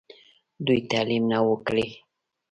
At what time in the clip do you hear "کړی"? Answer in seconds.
1.67-1.87